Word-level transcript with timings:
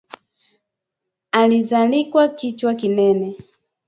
Alizalikwa 1.31 2.27
kichwa 2.27 2.73
kinene 2.75 3.35